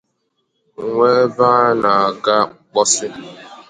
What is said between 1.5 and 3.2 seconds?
a na-aga mposi